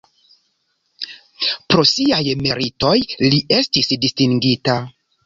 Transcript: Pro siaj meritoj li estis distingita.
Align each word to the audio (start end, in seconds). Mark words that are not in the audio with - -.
Pro 1.73 1.83
siaj 1.89 2.21
meritoj 2.39 2.95
li 3.27 3.43
estis 3.59 3.93
distingita. 4.07 4.79